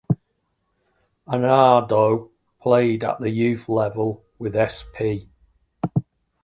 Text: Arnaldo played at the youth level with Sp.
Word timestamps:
Arnaldo 1.27 2.31
played 2.59 3.03
at 3.03 3.19
the 3.19 3.29
youth 3.29 3.69
level 3.69 4.23
with 4.39 4.55
Sp. 4.57 5.29